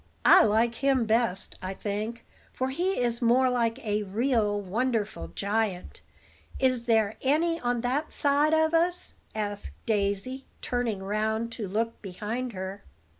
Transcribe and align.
"I 0.25 0.43
like 0.45 0.73
him 0.73 1.05
best, 1.05 1.57
I 1.61 1.75
think; 1.75 2.25
for 2.53 2.69
he 2.71 2.99
is 2.99 3.21
more 3.21 3.51
like 3.51 3.77
a 3.85 4.01
real, 4.01 4.59
wonderful 4.59 5.27
giant. 5.35 6.01
Is 6.57 6.85
there 6.87 7.17
any 7.21 7.59
on 7.59 7.81
that 7.81 8.11
side 8.11 8.55
of 8.55 8.73
us?" 8.73 9.13
asked 9.35 9.69
Daisy, 9.85 10.47
turning 10.59 11.03
round 11.03 11.51
to 11.51 11.67
look 11.67 12.01
behind 12.01 12.53
her. 12.53 12.83